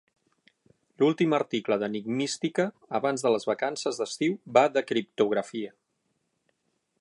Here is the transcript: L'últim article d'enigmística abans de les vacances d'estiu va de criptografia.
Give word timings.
L'últim 1.01 1.35
article 1.37 1.77
d'enigmística 1.83 2.65
abans 3.01 3.25
de 3.27 3.33
les 3.35 3.45
vacances 3.51 4.01
d'estiu 4.01 4.35
va 4.59 4.65
de 4.79 4.85
criptografia. 4.93 5.77